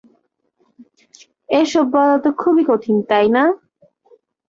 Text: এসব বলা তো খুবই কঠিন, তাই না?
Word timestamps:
এসব 1.49 1.85
বলা 1.95 2.17
তো 2.23 2.29
খুবই 2.41 2.63
কঠিন, 2.69 2.97
তাই 3.09 3.27
না? 3.35 3.43